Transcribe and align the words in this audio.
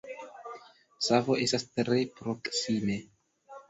Savo 1.09 1.39
estas 1.45 1.69
tre 1.79 2.03
proksime. 2.19 3.03